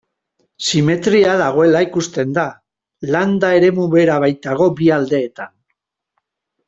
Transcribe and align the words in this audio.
Simetria 0.67 1.33
dagoela 1.41 1.81
ikusten 1.85 2.33
da, 2.37 2.45
landa 3.17 3.51
eremu 3.59 3.85
bera 3.97 4.17
baitago 4.25 4.71
bi 4.81 4.91
aldeetan. 4.97 5.53